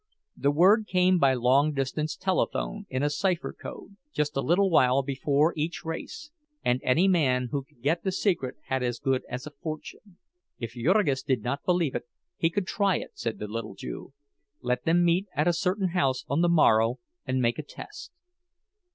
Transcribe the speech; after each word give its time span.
The 0.35 0.49
word 0.49 0.87
came 0.87 1.19
by 1.19 1.35
long 1.35 1.73
distance 1.73 2.15
telephone 2.17 2.87
in 2.89 3.03
a 3.03 3.09
cipher 3.11 3.53
code, 3.53 3.97
just 4.11 4.35
a 4.35 4.41
little 4.41 4.71
while 4.71 5.03
before 5.03 5.53
each 5.55 5.85
race; 5.85 6.31
and 6.65 6.81
any 6.83 7.07
man 7.07 7.49
who 7.51 7.61
could 7.63 7.83
get 7.83 8.01
the 8.03 8.11
secret 8.11 8.55
had 8.65 8.81
as 8.81 8.97
good 8.97 9.21
as 9.29 9.45
a 9.45 9.51
fortune. 9.51 10.17
If 10.57 10.71
Jurgis 10.73 11.21
did 11.21 11.43
not 11.43 11.63
believe 11.65 11.93
it, 11.93 12.07
he 12.35 12.49
could 12.49 12.65
try 12.65 12.97
it, 12.97 13.11
said 13.13 13.37
the 13.37 13.47
little 13.47 13.75
Jew—let 13.75 14.85
them 14.85 15.05
meet 15.05 15.27
at 15.35 15.47
a 15.47 15.53
certain 15.53 15.89
house 15.89 16.25
on 16.27 16.41
the 16.41 16.49
morrow 16.49 16.97
and 17.27 17.39
make 17.39 17.59
a 17.59 17.63
test. 17.63 18.11